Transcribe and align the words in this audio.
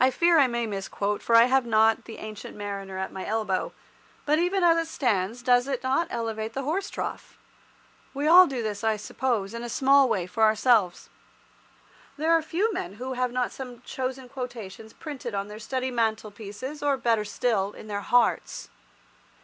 I 0.00 0.10
fear 0.10 0.36
I 0.36 0.48
may 0.48 0.66
misquote, 0.66 1.22
for 1.22 1.36
I 1.36 1.44
have 1.44 1.64
not 1.64 2.06
"The 2.06 2.18
Ancient 2.18 2.56
Mariner" 2.56 2.98
at 2.98 3.12
my 3.12 3.24
elbow, 3.24 3.72
but 4.26 4.40
even 4.40 4.64
as 4.64 4.76
it 4.76 4.90
stands 4.90 5.44
does 5.44 5.68
it 5.68 5.84
not 5.84 6.08
elevate 6.10 6.54
the 6.54 6.64
horse 6.64 6.90
trough? 6.90 7.38
We 8.14 8.26
all 8.26 8.48
do 8.48 8.64
this, 8.64 8.82
I 8.82 8.96
suppose, 8.96 9.54
in 9.54 9.62
a 9.62 9.68
small 9.68 10.08
way 10.08 10.26
for 10.26 10.42
ourselves. 10.42 11.08
There 12.16 12.32
are 12.32 12.42
few 12.42 12.72
men 12.72 12.94
who 12.94 13.12
have 13.12 13.30
not 13.30 13.52
some 13.52 13.80
chosen 13.82 14.28
quotations 14.28 14.92
printed 14.92 15.36
on 15.36 15.46
their 15.46 15.60
study 15.60 15.92
mantelpieces, 15.92 16.82
or, 16.82 16.96
better 16.96 17.24
still, 17.24 17.74
in 17.74 17.86
their 17.86 18.00
hearts. 18.00 18.70